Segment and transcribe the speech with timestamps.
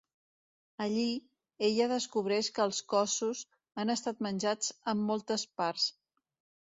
[0.85, 1.09] Allí,
[1.67, 3.43] ella descobreix que els cossos
[3.83, 5.87] han estat menjats en moltes parts.